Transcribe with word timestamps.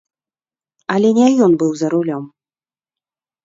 Але 0.93 1.09
не 1.19 1.27
ён 1.49 1.59
быў 1.61 1.71
за 1.85 1.95
рулём. 1.97 2.25